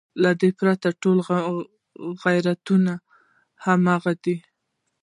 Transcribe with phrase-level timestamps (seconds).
[0.23, 1.17] له دې پرته ټول
[2.23, 2.93] غیرتونه
[3.65, 4.37] همغه دي.